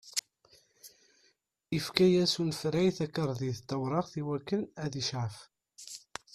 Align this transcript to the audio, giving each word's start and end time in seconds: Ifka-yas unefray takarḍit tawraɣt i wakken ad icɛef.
Ifka-yas 1.77 2.33
unefray 2.41 2.89
takarḍit 2.97 3.57
tawraɣt 3.69 4.13
i 4.21 4.23
wakken 4.27 4.61
ad 4.83 4.93
icɛef. 5.01 5.35